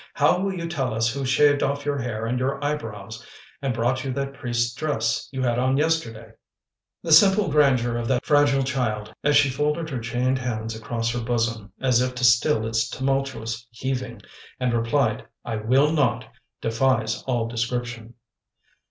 [0.15, 3.23] How will you tell us who shaved off your hair and your eyebrows,
[3.61, 6.31] and brought you that priest's dress you had on yesterday?"
[7.03, 11.19] The simple grandeur of that fragile child, as she folded her chained hands across her
[11.23, 14.23] bosom, as if to still its tumultuous heaving,
[14.59, 16.25] and replied, "I will not!"
[16.61, 18.15] defies all description.